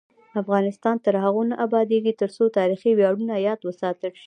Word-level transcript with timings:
افغانستان 0.41 0.95
تر 1.05 1.15
هغو 1.23 1.41
نه 1.51 1.55
ابادیږي، 1.65 2.13
ترڅو 2.21 2.43
تاریخي 2.57 2.91
ویاړونه 2.95 3.33
یاد 3.47 3.59
وساتل 3.63 4.11
شي. 4.15 4.19